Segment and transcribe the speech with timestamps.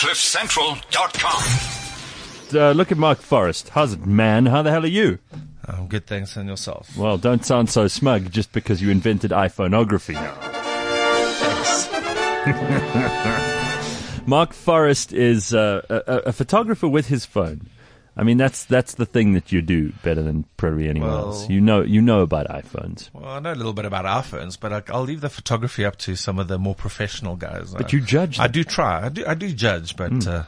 [0.00, 2.58] CliffCentral.com.
[2.58, 3.68] Uh, look at Marc Forrest.
[3.68, 4.46] How's it, man?
[4.46, 5.18] How the hell are you?
[5.68, 6.96] Um, good thanks and yourself.
[6.96, 10.34] Well, don't sound so smug just because you invented iPhoneography now.
[14.26, 17.68] Marc Forrest is uh, a, a photographer with his phone.
[18.20, 21.48] I mean, that's that's the thing that you do better than probably anyone Well- else.
[21.48, 24.72] You know, you know about iPhones, Well, I know a little bit about iPhones, but
[24.72, 27.72] I, I'll leave the photography up to some of the more professional guys.
[27.72, 28.38] but Uh, you judge.
[28.38, 29.06] I do try.
[29.06, 29.24] I do.
[29.26, 30.28] I do judge, but Hmm.
[30.28, 30.42] uh,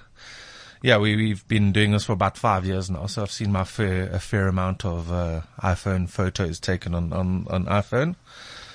[0.83, 3.65] yeah, we we've been doing this for about five years now, so I've seen my
[3.65, 8.17] fair a fair amount of uh, iPhone photos taken on on on iPhone,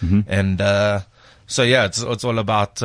[0.01, 0.21] Mm-hmm.
[0.27, 1.01] and uh,
[1.45, 2.81] so yeah, it's it's all about.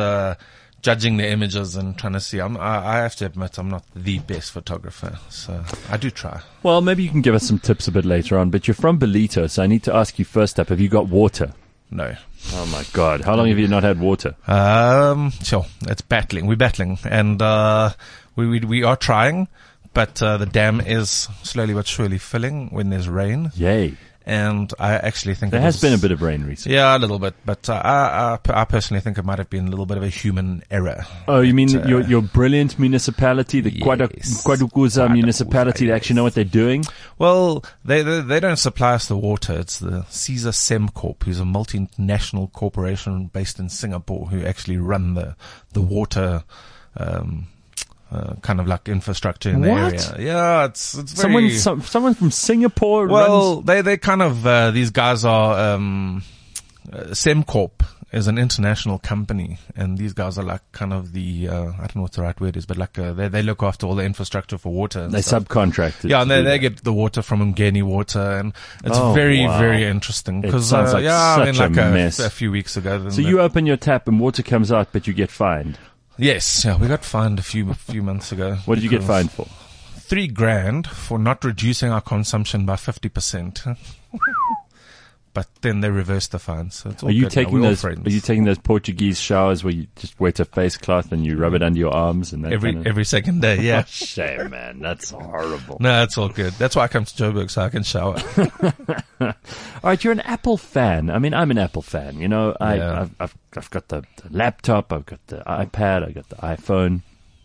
[0.82, 3.84] Judging the images and trying to see, I'm, I, I have to admit, I'm not
[3.94, 6.42] the best photographer, so I do try.
[6.64, 8.50] Well, maybe you can give us some tips a bit later on.
[8.50, 11.08] But you're from Ballito, so I need to ask you first up: Have you got
[11.08, 11.52] water?
[11.90, 12.16] No,
[12.54, 13.22] Oh my God!
[13.22, 14.34] How long have you not had water?
[14.46, 16.46] Um, sure, it's battling.
[16.46, 17.90] We're battling, and uh,
[18.34, 19.48] we, we we are trying,
[19.94, 23.96] but uh, the dam is slowly but surely filling when there's rain, Yay!
[24.24, 26.76] And I actually think There it has was- been a bit of rain recently.
[26.76, 29.66] Yeah, a little bit, but uh, I, I I personally think it might have been
[29.66, 31.04] a little bit of a human error.
[31.26, 34.44] Oh, you mean uh, your your brilliant municipality, the Yes.
[34.46, 36.84] KwaDukuza, municipality, they actually know what they're doing?
[37.18, 39.58] Well, they, they they don't supply us the water.
[39.58, 45.34] It's the Siza Sembcorp, who's a multinational corporation based in Singapore, who actually run the
[45.72, 46.44] the water.
[46.96, 47.46] Um,
[48.12, 50.16] uh, kind of like infrastructure in the area.
[50.18, 53.66] Yeah, it's it's very, Someone, some, someone from Singapore Well, runs.
[53.66, 56.22] they they kind of uh, these guys are um,
[56.92, 57.70] uh, Sembcorp
[58.12, 61.96] is an international company, and these guys are like kind of the uh, I don't
[61.96, 64.04] know what the right word is, but like uh, they they look after all the
[64.04, 65.00] infrastructure for water.
[65.00, 65.44] And They stuff.
[65.44, 66.10] subcontracted.
[66.10, 68.52] Yeah, and they, they get the water from Umgeni Water, and
[68.84, 69.58] it's Oh, very, wow.
[69.58, 70.40] very interesting.
[70.40, 72.18] It Because sounds uh, like yeah, I mean, such a like a, mess.
[72.18, 72.98] a few weeks ago.
[72.98, 75.78] then So the- you open your tap and water comes out, but you get fined.
[76.22, 78.56] Yes, yeah, we got fined a few few months ago.
[78.64, 79.46] What did you get fined for?
[79.96, 83.64] Three grand for not reducing our consumption by fifty percent.
[85.34, 87.82] But then they reverse the fine, so it's all Are you good taking those?
[87.86, 91.38] Are you taking those Portuguese showers where you just wet a face cloth and you
[91.38, 93.58] rub it under your arms and that every kind of- every second day?
[93.62, 93.84] Yeah.
[93.88, 94.80] Shame, man.
[94.80, 95.78] That's horrible.
[95.80, 96.52] no, that's all good.
[96.54, 98.16] That's why I come to Joburg so I can shower.
[99.20, 99.32] All
[99.84, 101.08] right, you're an Apple fan.
[101.10, 102.18] I mean, I'm an Apple fan.
[102.20, 103.00] You know, I, Yeah.
[103.02, 107.02] I've, I've, I've got the, the laptop, I've got the iPad, I've got the iPhone.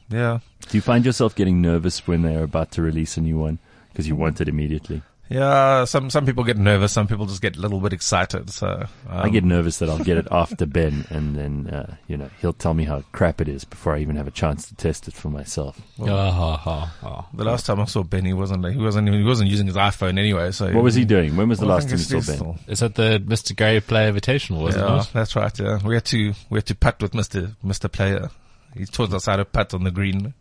[0.09, 0.39] yeah.
[0.67, 4.07] Do you find yourself getting nervous when they're about to release a new one because
[4.07, 5.01] you want it immediately?
[5.29, 8.49] Yeah, some some people get nervous, some people just get a little bit excited.
[8.49, 12.15] So um, I get nervous that I'll get it after Ben, and then uh, you
[12.17, 14.75] know he'll tell me how crap it is before I even have a chance to
[14.75, 15.79] test it for myself.
[16.01, 17.27] Ah, ha, ha, ha.
[17.33, 20.17] The last time I saw Benny wasn't he wasn't even, he wasn't using his iPhone
[20.17, 20.51] anyway.
[20.51, 21.35] So What was he doing?
[21.35, 22.21] When was the Well, last time you saw Ben?
[22.37, 23.55] still- Is that the Mr.
[23.55, 25.57] Gary Player Invitational, was Yeah, it that's right.
[25.59, 28.29] Yeah, we had to we had to putt with Mister Mister Player.
[28.75, 30.33] He taught us how to putt on the green.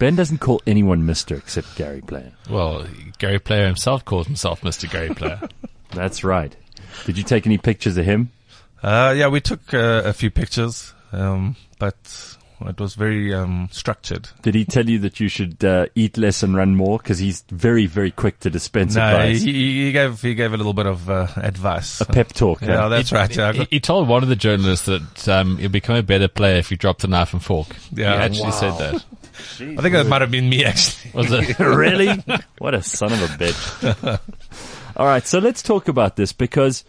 [0.00, 2.32] Ben doesn't call anyone Mister except Gary Player.
[2.50, 2.86] Well,
[3.18, 4.90] Gary Player himself calls himself Mr.
[4.90, 5.40] Gary Player.
[5.92, 6.56] That's right.
[7.06, 8.30] Did you take any pictures of him?
[8.82, 11.96] Uh, yeah, we took uh, a few pictures, um, but
[12.66, 14.30] it was very um, structured.
[14.42, 16.96] Did he tell you that you should uh, eat less and run more?
[16.98, 19.42] Because he's very, very quick to dispense No, advice.
[19.42, 22.00] he, he gave he gave a little bit of uh, advice.
[22.00, 22.62] a pep talk.
[22.62, 22.88] Yeah, huh?
[22.88, 23.34] that's right.
[23.36, 26.56] Yeah, he, he told one of the journalists that um, you'll become a better player
[26.56, 27.68] if you drop the knife and fork.
[27.92, 28.16] Yeah.
[28.16, 28.50] he actually Wow.
[28.50, 29.04] said that.
[29.60, 31.10] I think that might have been me actually.
[31.12, 31.58] Was it?
[31.58, 32.22] really?
[32.58, 34.20] What a son of a bitch.
[34.96, 36.84] All right, so let's talk about this because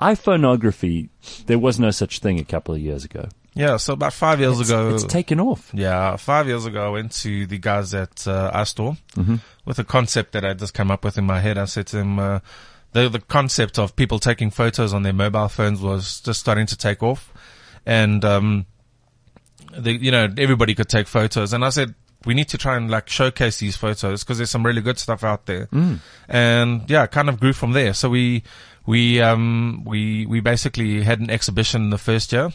[0.00, 1.08] iPhoneography,
[1.46, 3.28] there was no such thing a couple of years ago.
[3.54, 5.70] Yeah, so about five years It's, ago, it's taken off.
[5.72, 8.98] Yeah, five years ago, I went to the guys at uh, iStore
[9.64, 11.56] with a concept that I just came up with in my head.
[11.56, 12.40] I said to them, uh,
[12.92, 16.76] the the concept of people taking photos on their mobile phones was just starting to
[16.76, 17.32] take off,
[17.86, 18.66] and um,
[19.78, 21.52] the, you know everybody could take photos.
[21.52, 24.64] And I said we need to try and like showcase these photos because there's some
[24.64, 25.68] really good stuff out there.
[26.28, 27.94] And yeah, kind of grew from there.
[27.94, 28.42] So we
[28.86, 32.50] we um we we basically had an exhibition the first year.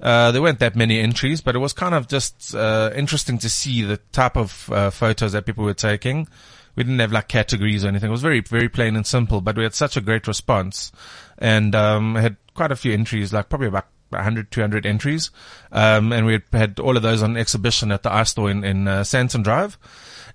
[0.00, 3.48] Uh, there weren't that many entries, but it was kind of just uh, interesting to
[3.48, 6.28] see the type of uh, photos that people were taking.
[6.74, 8.08] We didn't have like categories or anything.
[8.08, 10.92] It was very, very plain and simple, but we had such a great response
[11.38, 15.30] and, um, had quite a few entries, like probably about 100, 200 entries.
[15.72, 19.00] Um, and we had, all of those on exhibition at the iStore in, in, uh,
[19.02, 19.78] Sandton Drive.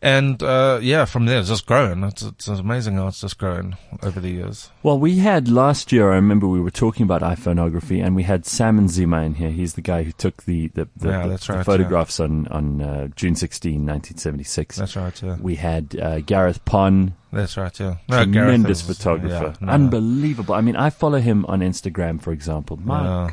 [0.04, 2.04] And, uh, yeah, from there it's just growing.
[2.04, 4.72] It's, it's amazing how it's just grown over the years.
[4.82, 8.48] Well, we had last year, I remember we were talking about iPhoneography and we had
[8.48, 9.52] Sam Nzima in here.
[9.52, 12.82] He's the guy who took the, the, the, Yeah, the- the right, photographs on, on
[12.82, 14.76] uh, June 16, 1976.
[14.78, 15.38] That's right, yeah.
[15.40, 17.98] we had uh, Gareth Pon, That's right, yeah.
[18.10, 19.54] No, tremendous is- photographer.
[19.62, 19.72] yeah, no.
[19.72, 20.56] Unbelievable.
[20.56, 22.78] I mean, I follow him on Instagram, for example.
[22.84, 23.32] My Yeah.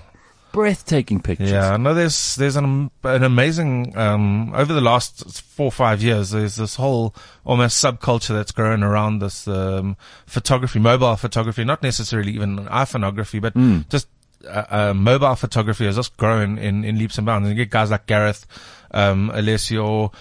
[0.52, 1.50] Breathtaking pictures.
[1.50, 6.02] Yeah, I know there's there's an an amazing um, over the last four or five
[6.02, 6.30] years.
[6.30, 7.14] There's this whole
[7.44, 9.96] almost subculture that's grown around this um,
[10.26, 13.54] photography, mobile photography, not necessarily even iPhoneography, but
[13.88, 14.08] just
[14.46, 17.48] uh, uh, mobile photography has just grown in, in leaps and bounds.
[17.48, 18.46] And you get guys like Gareth,
[18.92, 20.12] um, Alessio,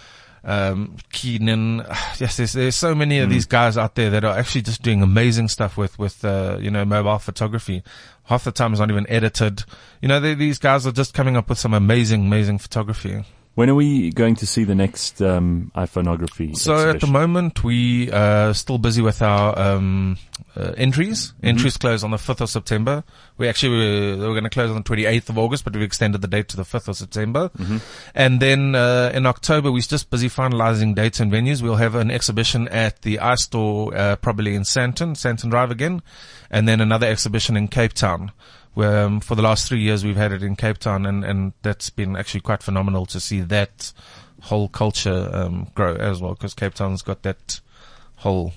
[0.48, 1.86] um, Keenan.
[2.20, 5.04] Yes, there's, there's so many of these guys out there that are actually just doing
[5.04, 7.84] amazing stuff with, with, uh, you know, mobile photography.
[8.24, 9.64] Half the time it's not even edited.
[10.02, 13.24] You know, they, these guys are just coming up with some amazing, amazing photography.
[13.58, 16.56] When are we going to see the next um, iPhoneography?
[16.56, 20.20] So at the moment, we are still busy with our um,
[20.56, 21.34] uh, entries.
[21.42, 23.04] Entries close on the 5th of September.
[23.40, 25.82] We actually were, they were going to close on the 28th of August, but we've
[25.82, 27.50] extended the date to the 5th of September.
[28.14, 31.64] And then uh, in October, we're just busy finalizing dates and venues.
[31.64, 36.04] We'll have an exhibition at the iStore, uh, probably in Sandton, Sandton Drive again,
[36.52, 38.32] and then another exhibition in Cape Town.
[38.78, 41.90] Um, for the last three years we've had it in Cape Town, and, and that's
[41.90, 43.92] been actually quite phenomenal to see that
[44.44, 46.34] whole culture um, grow as well.
[46.34, 47.60] Because Cape Town's got that
[48.18, 48.54] whole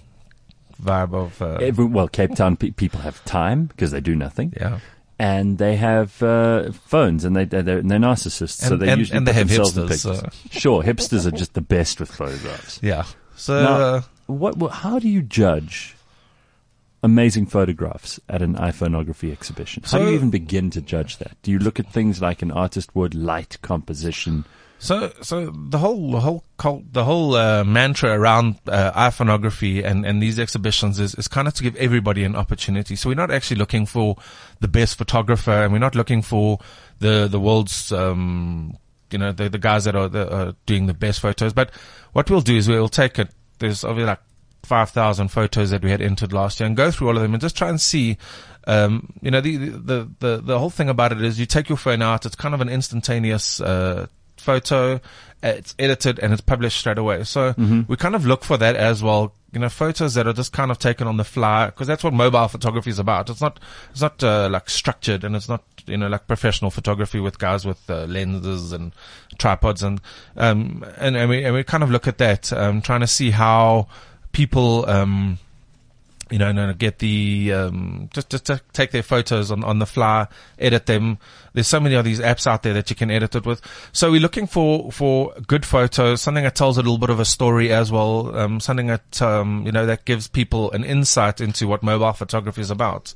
[0.83, 4.53] vibe of uh, Every, well, Cape Town pe- people have time because they do nothing,
[4.61, 4.81] yeah,
[5.19, 9.27] and they have uh, phones, and they they're, they're narcissists, so they and- usually and
[9.27, 10.63] they put have themselves in hipsters, pictures.
[10.63, 12.79] Sure, hipsters are just the best with photographs.
[12.83, 13.05] yeah.
[13.37, 14.71] So Now, uh, what, what?
[14.71, 15.97] How do you judge
[17.03, 19.83] amazing photographs at an iPhoneography exhibition?
[19.87, 21.37] How do you even begin to judge that?
[21.43, 24.45] Do you look at things like an artist would, light composition?
[24.83, 30.07] So, so the whole, the whole, cult, the whole uh, mantra around uh, iPhoneography and,
[30.07, 32.97] and these exhibitions is, is kind of to give everybody an opportunity.
[32.97, 34.17] So we're not actually looking for
[34.61, 36.61] the best photographer, and we're not looking for
[36.99, 38.79] the the world's, um,
[39.11, 41.53] you know, the the guys that are, that are doing the best photos.
[41.53, 41.71] But
[42.15, 43.29] what we'll do is we'll take it.
[43.59, 44.21] There's obviously like
[44.63, 47.35] five thousand photos that we had entered last year, and go through all of them
[47.35, 48.17] and just try and see.
[48.67, 51.79] Um, you know, the, the the the whole thing about it is you take your
[51.79, 52.27] phone out.
[52.27, 53.61] It's kind of an instantaneous.
[53.61, 54.07] Uh,
[54.41, 55.01] photo,
[55.43, 57.25] it's edited and it's published straight away.
[57.25, 57.55] So
[57.87, 59.35] we kind of look for that as well.
[59.53, 62.13] You know, photos that are just kind of taken on the fly because that's what
[62.13, 63.29] mobile photography is about.
[63.31, 63.59] It's not,
[63.91, 67.67] it's not uh, like structured and it's not, you know, like professional photography with guys
[67.67, 68.93] with uh, lenses and
[69.39, 70.01] tripods and,
[70.37, 73.31] um, and, and we, and we kind of look at that, um, trying to see
[73.31, 73.89] how
[74.33, 75.39] people, um,
[76.31, 79.79] you know, no, no, get the um, just just to take their photos on, on
[79.81, 80.29] the fly,
[80.59, 81.19] edit them.
[81.53, 83.61] There's so many of these apps out there that you can edit it with.
[83.93, 87.25] So we're looking for for good photos, something that tells a little bit of a
[87.25, 91.67] story as well, um, something that um, you know that gives people an insight into
[91.67, 93.13] what mobile photography is about.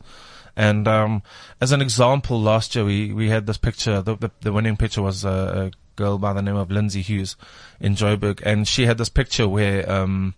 [0.56, 1.22] And um,
[1.60, 4.02] as an example, last year we, we had this picture.
[4.02, 7.36] The, the, the winning picture was a, a girl by the name of Lindsay Hughes
[7.80, 9.90] in Joburg, and she had this picture where.
[9.90, 10.34] Um,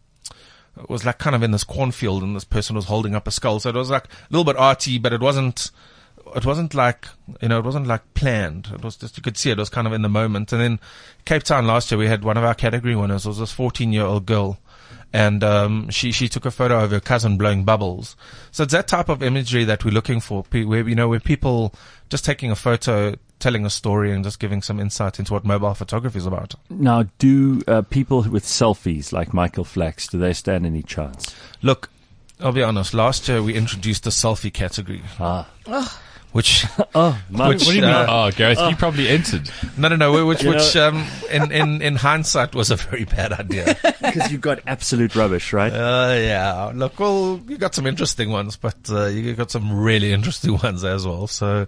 [0.78, 3.30] it was like kind of in this cornfield and this person was holding up a
[3.30, 3.60] skull.
[3.60, 5.70] So it was like a little bit arty, but it wasn't,
[6.34, 7.08] it wasn't like,
[7.40, 8.68] you know, it wasn't like planned.
[8.72, 10.52] It was just, you could see it was kind of in the moment.
[10.52, 10.80] And then
[11.24, 13.92] Cape Town last year, we had one of our category winners it was this 14
[13.92, 14.58] year old girl.
[15.12, 18.16] And, um, she, she took a photo of her cousin blowing bubbles.
[18.50, 21.72] So it's that type of imagery that we're looking for, where, you know, where people
[22.10, 25.74] just taking a photo, telling a story and just giving some insight into what mobile
[25.74, 26.54] photography is about.
[26.70, 31.34] Now, do uh, people with selfies like Michael Flax do they stand any chance?
[31.62, 31.90] Look,
[32.40, 32.94] I'll be honest.
[32.94, 35.48] Last year we introduced the selfie category, Ah,
[36.36, 37.90] which oh, my, Which- What do you mean?
[37.90, 39.50] Uh, oh, Gareth, you probably entered.
[39.78, 43.32] no, no, no, which You which um, in, in in hindsight was a very bad
[43.32, 43.74] idea.
[44.02, 45.72] because you got absolute rubbish, right?
[45.72, 46.70] uh, yeah.
[46.74, 50.84] Look, well, you got some interesting ones, but uh, you got some really interesting ones
[50.84, 51.26] as well.
[51.26, 51.66] So,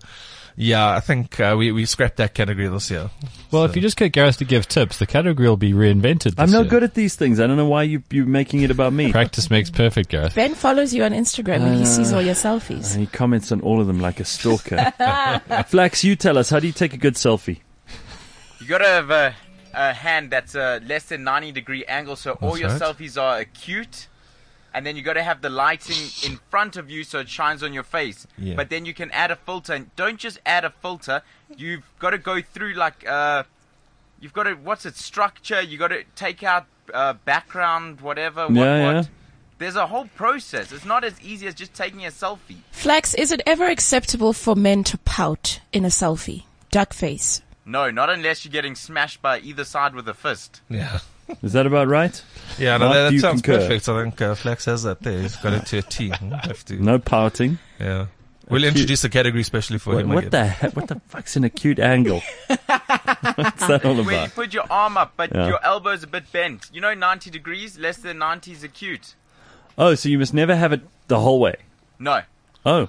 [0.60, 3.10] yeah, I think uh, we we scrapped that category this year.
[3.52, 6.34] Well, if you just get Gareth to give tips, the category will be reinvented.
[6.36, 6.70] I'm not year.
[6.70, 7.38] good at these things.
[7.38, 9.12] I don't know why you you're making it about me.
[9.18, 10.34] Practice makes perfect, Gareth.
[10.34, 12.92] Ben follows you on Instagram and he sees all your selfies.
[12.92, 14.92] And he comments on all of them like a stalker.
[15.68, 17.60] Flax, you tell us, how do you take a good selfie?
[18.60, 19.34] You gotta have a,
[19.74, 22.80] a hand that's a less than 90 degree angle, so all your right.
[22.80, 24.08] selfies are acute.
[24.74, 25.96] And then you gotta have the lighting
[26.30, 28.26] in front of you so it shines on your face.
[28.36, 28.54] Yeah.
[28.54, 31.22] But then you can add a filter, and don't just add a filter.
[31.56, 33.44] You've got to go through like uh,
[34.20, 35.60] you've got to what's it structure.
[35.62, 38.46] You got to take out uh, background, whatever.
[38.46, 38.94] What, Yeah, yeah.
[38.94, 39.08] what.
[39.58, 40.70] There's a whole process.
[40.70, 42.58] It's not as easy as just taking a selfie.
[42.70, 46.44] Flax, is it ever acceptable for men to pout in a selfie?
[46.70, 47.42] Duck face.
[47.66, 50.60] No, not unless you're getting smashed by either side with a fist.
[50.70, 51.00] Yeah.
[51.42, 52.22] Is that about right?
[52.58, 53.58] Yeah, no, Marc, that, sounds concur?
[53.60, 53.88] perfect.
[53.88, 55.20] I think uh, Flax has that there.
[55.20, 56.12] He's got it to a T.
[56.66, 56.82] To.
[56.82, 57.58] No pouting.
[57.78, 58.06] Yeah.
[58.48, 60.08] We'll Acute- introduce a category especially for What, him.
[60.08, 60.30] what again.
[60.30, 60.74] the heck?
[60.76, 62.22] What the fuck's an acute angle?
[62.46, 65.48] What's that all Where you put your arm up, but Yeah.
[65.48, 66.70] your elbow's a bit bent.
[66.72, 69.14] You know, 90 degrees, less than 90 is acute.
[69.76, 71.56] Oh, so you must never have it the whole way.
[71.98, 72.22] No.
[72.64, 72.88] Oh,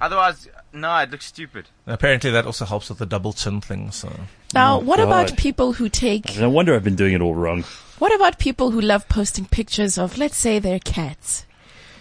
[0.00, 1.68] Otherwise, No, it looks stupid.
[1.86, 3.90] Apparently, that also helps with the double chin thing.
[3.90, 4.10] So
[4.54, 6.38] Now, Oh, what about people who take?
[6.38, 7.64] No wonder I've been doing it all wrong.
[7.98, 11.44] What about people who love posting pictures of, let's say, their cats?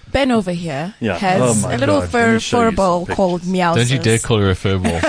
[0.10, 1.18] Ben over here Yeah.
[1.18, 2.10] has Oh a little God.
[2.10, 3.76] Fur, me show fur you some ball called Meowsers.
[3.76, 5.02] Don't you dare call her a furball.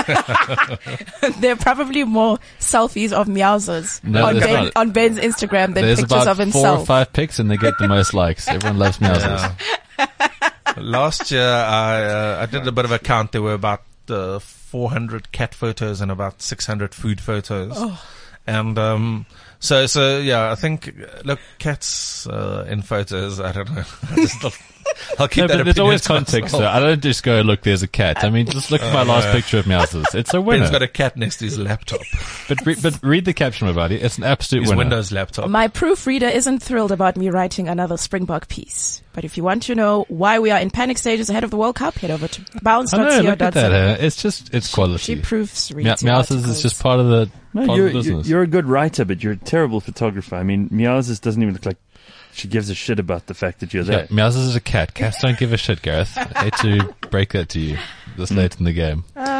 [1.41, 4.73] there are probably more selfies of Meowsers No, on, there's ben, not.
[4.77, 6.87] on Ben's Instagram than There's pictures about of four or himself.
[6.87, 8.49] five pics and they get the most likes.
[8.49, 9.53] Everyone loves meowsers.
[10.77, 13.33] last year, I uh, I did a bit of a count.
[13.33, 17.73] There were about uh, 400 cat photos and about 600 food photos.
[17.75, 18.03] Oh.
[18.47, 19.27] And um,
[19.61, 20.95] so so yeah, I think
[21.25, 23.41] look cats uh, in photos.
[23.41, 23.85] I don't know.
[24.11, 24.45] I just,
[25.11, 25.57] I'll, I'll keep No, that.
[25.59, 26.53] but there's always context.
[26.53, 26.63] myself.
[26.63, 26.69] Though.
[26.69, 28.23] I don't just go, look, there's a cat.
[28.25, 30.15] I mean, just look at my last picture of meowsers.
[30.15, 30.61] It's a winner.
[30.61, 32.01] Ben's got a cat next to his laptop.
[32.49, 33.97] But, re- but read the caption, my buddy.
[33.97, 34.79] It's an absolute His winner.
[34.79, 35.49] Windows laptop.
[35.49, 39.03] My proofreader isn't thrilled about me writing another Springbok piece.
[39.13, 41.57] But if you want to know why we are in panic stages ahead of the
[41.57, 43.03] World Cup, head over to bounce.co.za.
[43.03, 43.73] I know, look at that.
[43.73, 44.99] Uh, it's just, it's quality.
[44.99, 45.27] She quality.
[45.27, 48.29] proofs Meow- reads meowsers is just part of the, No, part you're, of the business.
[48.29, 50.37] you're a good writer, but you're a terrible photographer.
[50.37, 51.79] I mean, Meowsers doesn't even look like
[52.33, 54.01] she gives a shit about the fact that you're there.
[54.01, 54.17] Yeah, there.
[54.17, 54.95] Meowsers is a cat.
[54.95, 56.17] Cats don't give a shit, Gareth.
[56.17, 57.79] I hate to break that to you
[58.17, 59.05] this late in the game.
[59.17, 59.38] Oh,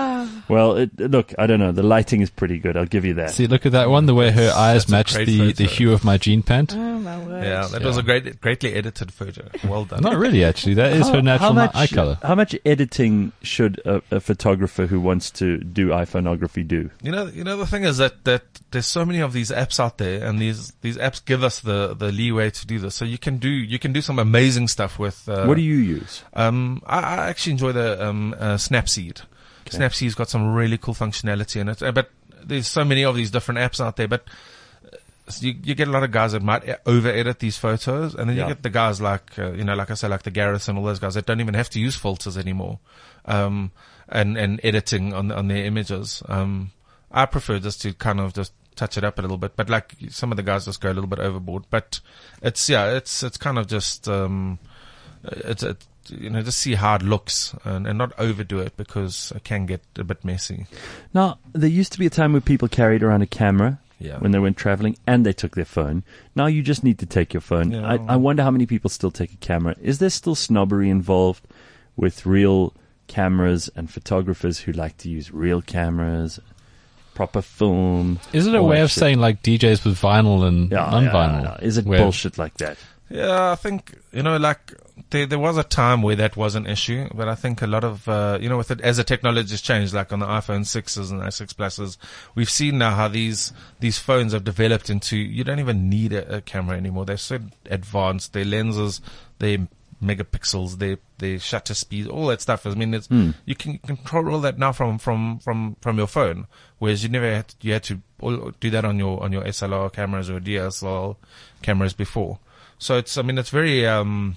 [0.49, 1.73] Well, it, look, I don't know.
[1.73, 2.77] The lighting is pretty good.
[2.77, 3.31] I'll give you that.
[3.31, 4.07] See, look at that one.
[4.07, 6.75] The way her eyes that's match great the, the hue of my jean pant.
[6.75, 7.45] Oh my word.
[7.45, 7.87] yeah, that Yeah.
[7.87, 9.49] was a great, greatly edited photo.
[9.69, 10.03] Well done.
[10.03, 10.75] Not really, actually.
[10.75, 12.19] That is her natural much, eye color.
[12.23, 16.91] How much editing should a, a photographer who wants to do iPhoneography do?
[17.03, 19.79] You know, you know the thing is that that there's so many of these apps
[19.81, 22.95] out there, and these these apps give us the the leeway to do this.
[22.95, 25.29] So you can do you can do some amazing stuff with.
[25.29, 26.23] Uh, what do you use?
[26.35, 29.23] Um, I, I actually enjoy the um uh, Snapseed.
[29.71, 32.11] Snapseed's got some really cool functionality in it, uh, but
[32.45, 34.09] there's so many of these different apps out there.
[34.09, 34.25] But
[34.85, 34.97] uh,
[35.41, 38.37] you, you get a lot of guys that might over edit these photos, and then
[38.37, 38.45] Yeah.
[38.45, 40.79] you get the guys like uh, you know, like I say, like the Gareth and
[40.79, 42.79] all those guys that don't even have to use filters anymore,
[43.27, 43.71] um,
[44.09, 46.23] and and editing on on their images.
[46.29, 46.71] Um,
[47.11, 49.95] I prefer just to kind of just touch it up a little bit, but like
[50.11, 51.65] some of the guys just go a little bit overboard.
[51.71, 52.01] But
[52.43, 54.59] it's yeah, it's it's kind of just um,
[55.25, 55.63] it's
[56.11, 59.45] it, you know just see how it looks and, and not overdo it because it
[59.45, 60.67] can get a bit messy.
[61.15, 64.19] Now, there used to be a time where people carried around a camera Yeah.
[64.19, 66.03] when they went traveling and they took their phone.
[66.35, 67.73] Now you just need to take your phone.
[67.73, 67.87] Yeah.
[67.87, 69.75] I, I wonder how many people still take a camera.
[69.83, 71.45] Is there still snobbery involved
[71.97, 72.75] with real
[73.09, 76.39] cameras and photographers who like to use real cameras,
[77.15, 78.21] proper film?
[78.33, 79.01] Is it a way of shit?
[79.01, 81.43] saying like DJs with vinyl and Yeah, non-vinyl?
[81.43, 81.67] yeah, yeah.
[81.67, 82.79] Is it Where- bullshit like that?
[83.11, 84.75] Yeah, I think you know, like
[85.11, 87.85] there there was a time where that was an issue, but I think a lot
[87.85, 90.67] of uh, you know, with it as the technology has changed, like on the iPhone
[90.67, 91.97] sixes and i6 pluses,
[92.35, 96.37] we've seen now how these these phones have developed into you don't even need a,
[96.37, 97.07] a camera anymore.
[97.07, 98.35] They're so advanced.
[98.35, 99.01] Their lenses,
[99.39, 99.69] their
[100.03, 102.67] megapixels, their their shutter speed, all that stuff.
[102.67, 103.09] I mean, it's
[103.47, 106.47] you can control all that now from from from from your phone,
[106.79, 108.03] whereas you never had you had to
[108.61, 111.17] do that on your on your SLR cameras or DSLR
[111.63, 112.39] cameras before.
[112.79, 114.37] So it's, I mean, it's very, um,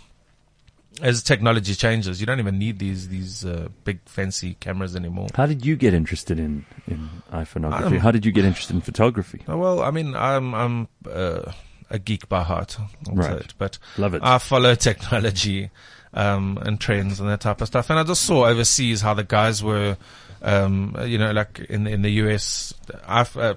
[1.02, 5.28] as technology changes, you don't even need these, these, uh, big fancy cameras anymore.
[5.36, 7.84] How did you get interested in, in iPhoneography?
[7.86, 9.42] Um, how did you get interested in photography?
[9.48, 11.52] Oh, Well, I mean, I'm, I'm, uh,
[11.90, 12.78] a geek by heart,
[13.10, 13.32] I'll Right.
[13.42, 14.22] it, but Love it.
[14.24, 15.70] I follow technology,
[16.14, 17.90] um, and trends and that type of stuff.
[17.90, 19.98] And I just saw overseas how the guys were,
[20.42, 22.74] um, you know, like in, in the US,
[23.08, 23.56] I've, uh,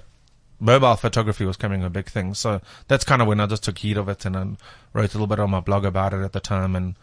[0.59, 2.33] mobile photography was becoming a big thing.
[2.33, 4.47] So that's kind of when I just took heed of it and I
[4.93, 6.95] wrote a little bit on my blog about it at the time and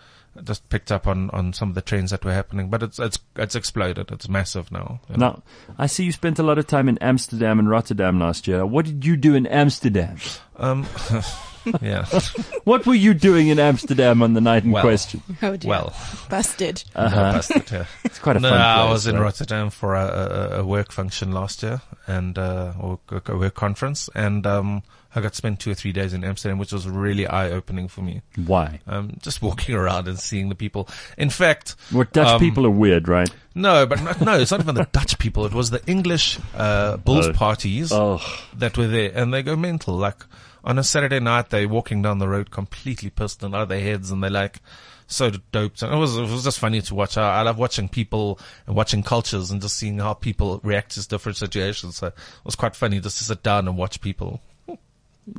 [0.44, 2.70] just picked up on, on some of the trends that were happening.
[2.70, 4.10] But it's, it's, it's exploded.
[4.10, 5.00] It's massive now.
[5.08, 5.26] you know.
[5.26, 5.42] Now,
[5.78, 8.64] I see you spent a lot of time in Amsterdam and Rotterdam last year.
[8.64, 10.16] What did you do in Amsterdam?
[10.56, 10.86] Um,
[11.80, 12.06] yeah.
[12.64, 15.22] What were you doing in Amsterdam on the night in Well, question?
[15.42, 15.68] Oh dear.
[15.68, 15.92] Well,
[16.28, 16.84] Busted.
[16.96, 17.86] no, busted, yeah.
[18.04, 18.66] It's quite a No, fun place.
[18.88, 19.22] I was in right?
[19.22, 24.08] Rotterdam for a, a, a work function last year and, uh, or a work conference.
[24.14, 24.82] And, um,
[25.14, 27.86] I got to spend two or three days in Amsterdam, which was really eye opening
[27.86, 28.22] for me.
[28.46, 28.80] Why?
[28.86, 30.88] Um, just walking around and seeing the people.
[31.18, 33.28] In fact, What Dutch Um, people are weird, right?
[33.54, 35.44] no, but not, no, it's not even the Dutch people.
[35.44, 37.32] It was the English, uh, Bulls Oh.
[37.34, 38.22] parties Oh,
[38.56, 39.96] that were there and they go mental.
[39.98, 40.24] Like
[40.64, 43.80] on a Saturday night, they're walking down the road completely pissed and out of their
[43.80, 44.60] heads and they're like,
[45.06, 45.82] so doped.
[45.82, 47.16] And it was, it was just funny to watch.
[47.16, 51.06] I, I love watching people and watching cultures and just seeing how people react to
[51.06, 51.96] different situations.
[51.96, 52.14] So it
[52.44, 54.40] was quite funny just to sit down and watch people.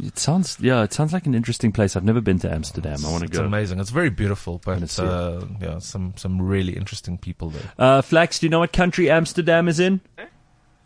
[0.02, 1.96] it sounds yeah, it sounds like an interesting place.
[1.96, 3.00] I've never been to Amsterdam.
[3.06, 3.40] I want to go.
[3.40, 3.80] It's amazing.
[3.80, 5.10] It's very beautiful, but, see it.
[5.10, 7.72] uh, yeah, some, some really interesting people there.
[7.78, 10.02] Uh, Flax, do you know what country Amsterdam is in?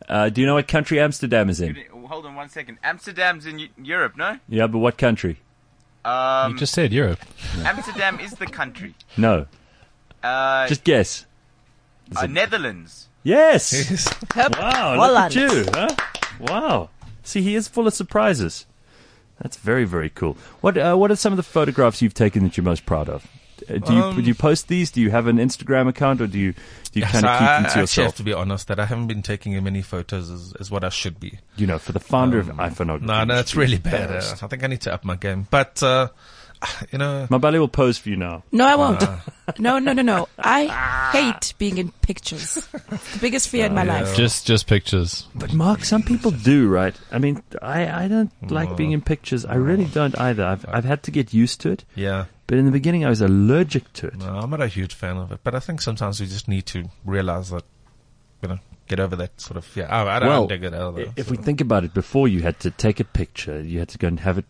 [0.08, 1.76] Uh, do you know what country Amsterdam is in?
[2.08, 2.78] Hold on one second.
[2.84, 4.40] Amsterdam's in Eu- Europe, no?
[4.50, 5.38] Yeah, but what country?
[6.06, 7.20] Um, you just said Europe.
[7.60, 8.96] Amsterdam is the country.
[9.18, 9.46] No,
[10.24, 11.26] Uh, just guess.
[12.16, 13.08] Uh, Netherlands.
[13.24, 13.74] Yes.
[13.74, 14.08] Yes.
[14.36, 15.66] Wow, look at you.
[15.74, 15.90] Huh?
[16.40, 16.90] Wow.
[17.24, 18.66] See, he is full of surprises.
[19.42, 20.38] That's very, very cool.
[20.62, 23.28] What uh, What are some of the photographs you've taken that you're most proud of?
[23.70, 24.92] Uh, do you Um, do you post these?
[24.92, 26.54] Do you have an Instagram account, or do you
[26.92, 28.06] do you Yes, kind of keep I them to actually yourself?
[28.08, 30.84] have to be honest that I haven't been taking as many photos as, as what
[30.84, 31.40] I should be.
[31.58, 33.02] You know, for the founder of iPhone.
[33.02, 34.12] No, no, it's really bad.
[34.12, 35.48] Uh, I think I need to up my game.
[35.50, 36.08] But, uh,
[36.92, 38.44] you know, my belly will pose for you now.
[38.52, 39.04] No, I won't.
[39.60, 40.28] No, no, no, no.
[40.38, 40.68] I
[41.14, 42.56] hate being in pictures.
[42.56, 44.14] the biggest fear in my life.
[44.14, 45.26] Just just pictures.
[45.36, 46.94] But Marc, some people do, right?
[47.14, 49.46] I mean, I, I don't like being in pictures.
[49.46, 50.44] I really don't either.
[50.44, 51.86] I've I've had to get used to it.
[51.96, 54.16] yeah, But in the beginning, I was allergic to it.
[54.18, 55.42] no, I'm not a huge fan of it.
[55.44, 57.64] But I think sometimes we just need to realize that,
[58.42, 61.12] you know, get over that sort of, yeah, I, I don't well, dig it either.
[61.18, 61.32] if so.
[61.32, 64.08] we think about it, before you had to take a picture, you had to go
[64.08, 64.46] and have it.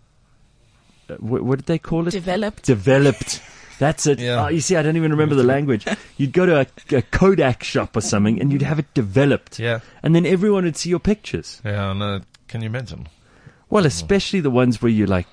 [1.10, 2.12] Uh, what, what did they call it?
[2.12, 2.64] Developed.
[2.64, 3.42] Developed.
[3.80, 4.20] That's it.
[4.20, 4.46] Yeah.
[4.46, 5.86] Oh, you see, I don't even remember the language.
[6.18, 9.80] You'd go to a, a Kodak shop or something, and you'd have it developed, yeah,
[10.04, 11.62] and then everyone would see your pictures.
[11.66, 13.08] yeah, no, can you imagine?
[13.70, 15.28] Well, especially the ones where you're like,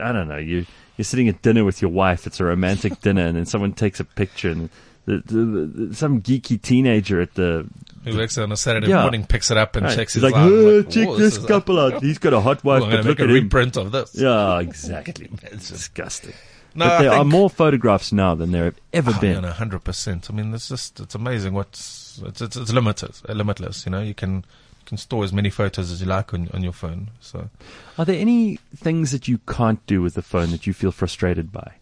[0.00, 0.66] I don't know, you
[1.00, 2.26] you're sitting at dinner with your wife.
[2.26, 4.70] It's a romantic dinner, and then someone takes a picture, and
[5.06, 7.66] the, the, the, some geeky teenager at the
[8.04, 9.02] Who works on a Saturday Yeah.
[9.02, 11.36] morning, picks it up and right, checks he's his like, "Oh, like, check "Whoa, this
[11.38, 12.02] is- couple out.
[12.02, 13.44] He's got a hot wife, but look at a him.
[13.44, 14.14] reprint of this.
[14.14, 15.30] Yeah, exactly.
[15.44, 16.34] It's disgusting.
[16.74, 19.42] No, but there are more photographs now than there have ever Oh, been.
[19.42, 20.28] hundred percent.
[20.30, 21.52] I mean, it's just it's amazing.
[21.54, 23.84] What's it's it's, it's limitless, limitless.
[23.86, 24.44] You know, you can
[24.90, 27.10] can store as many photos as you like on on your phone.
[27.20, 27.48] So
[27.96, 31.50] Are there any things that you can't do with the phone that you feel frustrated
[31.50, 31.72] by?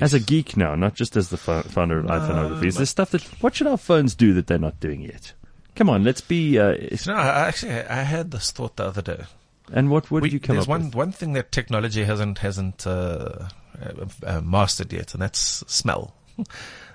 [0.00, 3.22] As a geek now, not just as the founder of iPhoneography, is there stuff that
[3.42, 5.34] what should our phones do that they're not doing yet?
[5.74, 6.58] Come on, let's be.
[6.58, 9.24] Uh, You know, I actually I had this thought the other day.
[9.72, 10.94] and what did you come there's up one with?
[10.94, 13.48] one thing that technology hasn't hasn't uh,
[13.82, 16.14] uh, uh, mastered yet, and that's smell.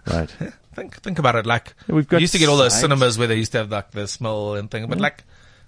[0.07, 0.31] Right.
[0.73, 1.45] Think think about it.
[1.45, 3.71] Like we've got we used to get all those cinemas where they used to have
[3.71, 5.23] like the smell and thing, but like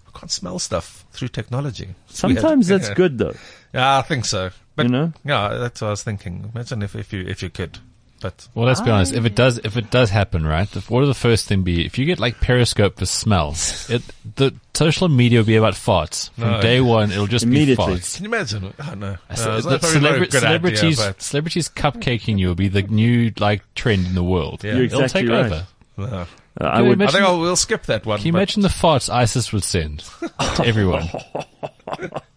[0.07, 1.89] we can't smell stuff through technology.
[2.09, 2.37] It's weird.
[2.39, 2.93] Sometimes that's Yeah.
[3.01, 3.35] good though.
[3.73, 4.51] Yeah, I think so.
[4.75, 5.13] But You know?
[5.25, 6.49] yeah, that's what I was thinking.
[6.53, 7.79] Imagine if if you if you could,
[8.23, 9.13] but Well, let's be honest.
[9.13, 10.67] If it does, if it does happen, right?
[10.75, 11.85] If, what are the first thing be?
[11.85, 14.01] If you get like Periscope for smells, it
[14.35, 16.61] the social media will be about farts from No.
[16.61, 17.11] day one.
[17.11, 17.85] It'll just be Immediately.
[17.97, 18.15] farts.
[18.15, 18.73] can you imagine?
[18.79, 22.39] Oh, no, Uh, no it's the not probably not a celebra- celebrities, idea, celebrities cupcaking
[22.39, 24.63] you will be the new like trend in the world.
[24.63, 24.75] Yeah.
[24.75, 25.45] You're It'll take right.
[25.45, 25.67] over.
[25.97, 26.05] no.
[26.05, 27.01] Uh, I Can you would.
[27.01, 28.19] I think I'll, we'll skip that one.
[28.19, 29.99] Can you but- imagine the farts ISIS would send
[30.55, 31.07] to everyone?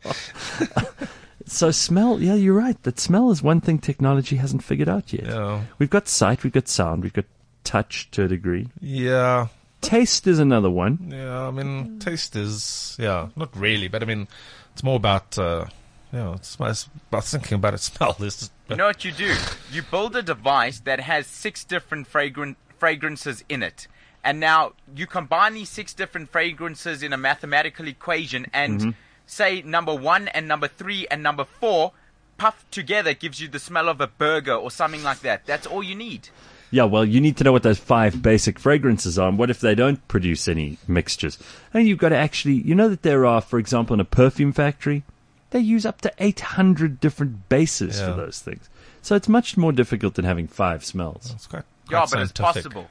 [1.47, 2.21] So smell.
[2.21, 2.81] Yeah, you're right.
[2.83, 5.27] That smell is one thing technology hasn't figured out yet.
[5.27, 7.25] Yeah, We've got sight, we've got sound, we've got
[7.65, 8.69] touch to a degree.
[8.81, 9.49] yeah,
[9.81, 11.11] Taste is another one.
[11.13, 11.47] yeah.
[11.47, 14.27] I mean, taste is yeah, not really, but I mean,
[14.73, 15.67] it's more about uh,
[16.13, 17.81] yeah, it's, it's about thinking about it.
[17.81, 19.33] Smell is You know what you do?
[19.71, 23.87] You build a device that has six different fragran- fragrances in it.
[24.25, 28.95] And now you combine these six different fragrances in a mathematical equation and
[29.27, 31.93] say number one and number three and number four
[32.39, 35.47] puffed together gives you the smell of a burger or something like that.
[35.47, 36.29] That's all you need.
[36.71, 39.29] Yeah, well, you need to know what those five basic fragrances are.
[39.29, 41.39] And what if they don't produce any mixtures?
[41.73, 44.53] And you've got to actually, you know that there are, for example, in a perfume
[44.53, 45.05] factory,
[45.51, 48.11] they use up to 800 different bases Yeah.
[48.11, 48.69] for those things.
[49.01, 51.31] So it's much more difficult than having five smells.
[51.35, 52.89] it's quite, quite Yeah, quite but it's possible.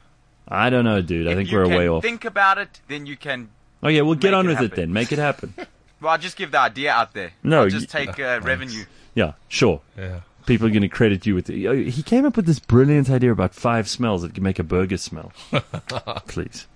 [0.47, 1.27] I don't know, dude.
[1.27, 2.01] I think you we're can way off.
[2.01, 3.49] think about it, then you can.
[3.83, 4.93] oh, yeah, we'll get on it with it then.
[4.93, 5.53] Make it happen.
[6.01, 7.31] Well, I'll just give the idea out there.
[7.43, 8.83] No, I'll just y- take uh, revenue.
[9.13, 9.81] yeah, sure.
[9.97, 10.21] Yeah.
[10.45, 13.09] People are going to credit you with the, oh, he came up with this brilliant
[13.09, 15.31] idea about five smells that can make a burger smell.
[16.27, 16.67] Please.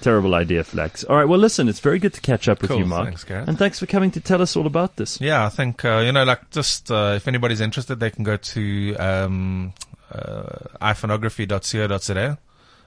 [0.00, 1.02] Terrible idea, Flax.
[1.04, 3.06] All right, well, listen, it's very good to catch up with Cool, you, Marc.
[3.06, 3.48] thanks, Gareth.
[3.48, 5.20] and thanks for coming to tell us all about this.
[5.20, 8.36] Yeah, I think uh, you know, like just uh, if anybody's interested, they can go
[8.36, 9.72] to um,
[10.12, 10.42] uh,
[10.80, 12.38] iPhoneography.co.za.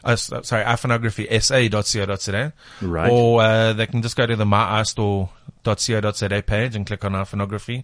[0.04, 2.54] Uh, uh, sorry, iPhoneographysa.co.za.
[2.82, 3.12] Right.
[3.12, 7.84] Or uh, they can just go to the myiStore.co.za page and click on iPhoneography.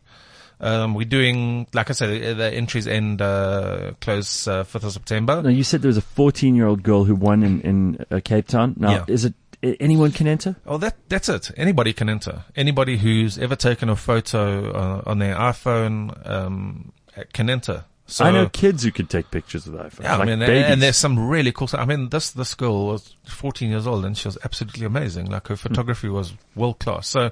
[0.60, 4.91] Um, we're doing, like I said, the, the entries end uh, close uh, 5th of
[4.93, 5.41] September.
[5.43, 8.19] Now, you said there was a 14 year old girl who won in, in uh,
[8.23, 8.73] Cape Town.
[8.77, 9.06] Now, Yeah.
[9.08, 9.36] is it
[9.80, 10.56] anyone can enter?
[10.65, 11.51] Oh, that that's it.
[11.58, 12.45] Anybody can enter.
[12.56, 16.91] Anybody who's ever taken a photo uh, on their iPhone um,
[17.34, 17.86] can enter.
[18.09, 20.03] So I know kids who could take pictures with iPhones.
[20.03, 20.71] Yeah, like I mean, babies.
[20.71, 21.81] and there's some really cool stuff.
[21.81, 25.29] I mean, this this girl was 14 years old and she was absolutely amazing.
[25.29, 25.67] Like her Hmm.
[25.67, 27.07] photography was world class.
[27.09, 27.31] So,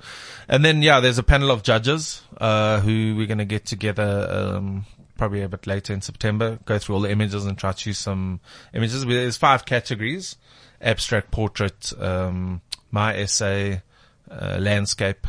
[0.49, 4.27] and then yeah, there's a panel of judges uh, who we're going to get together.
[4.29, 4.85] Um,
[5.17, 7.97] Probably a bit later in September, go through all the images and try to choose
[7.97, 8.41] some
[8.73, 9.05] images.
[9.05, 10.35] There's five categories:
[10.81, 12.59] abstract, portrait, um,
[12.91, 13.81] my essay,
[14.29, 15.25] uh, landscape,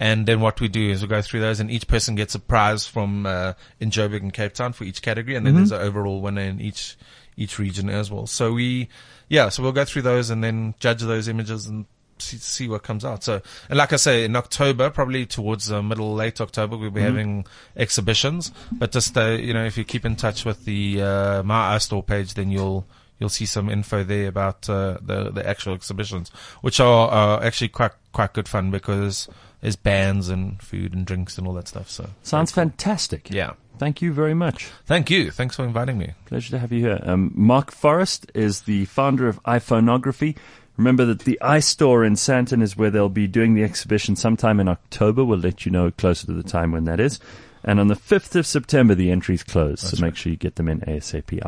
[0.00, 2.38] and then what we do is we go through those, and each person gets a
[2.38, 5.80] prize from uh, in Joburg and Cape Town for each category, and then there's an
[5.80, 6.96] overall winner in each
[7.36, 8.26] each region as well.
[8.26, 8.88] So we,
[9.28, 11.86] yeah, so we'll go through those and then judge those images and
[12.18, 13.22] see, see what comes out.
[13.22, 17.00] So, and like I say, in October, probably towards uh, middle, late October, we'll be
[17.00, 18.50] having exhibitions.
[18.72, 22.02] But just, uh, you know, if you keep in touch with the, uh, My store
[22.02, 22.84] page, then you'll,
[23.18, 27.68] you'll see some info there about, uh, the, the actual exhibitions, which are, uh, actually
[27.68, 29.28] quite, quite good fun because
[29.60, 31.90] there's bands and food and drinks and all that stuff.
[31.90, 33.30] So, Sounds fantastic.
[33.30, 33.52] yeah.
[33.78, 34.70] Thank you very much.
[34.86, 35.30] Thank you.
[35.30, 36.14] Thanks for inviting me.
[36.26, 36.98] Pleasure to have you here.
[37.04, 40.36] Um, Marc Forrest is the founder of iPhoneography.
[40.76, 44.66] Remember that the iStore in Sandton is where they'll be doing the exhibition sometime in
[44.66, 45.24] October.
[45.24, 47.20] We'll let you know closer to the time when that is.
[47.62, 49.80] And on the 5th of September, the entries close.
[49.80, 51.40] so make sure you get them in ASAP.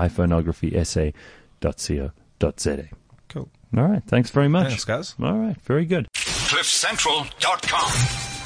[1.61, 2.89] iPhoneographysa.co.za.
[3.29, 3.49] Cool.
[3.77, 4.03] All right.
[4.05, 4.69] Thanks very much.
[4.69, 5.15] Thanks, guys.
[5.23, 5.61] All right.
[5.63, 6.09] Very good.
[6.15, 8.40] CliffCentral.com.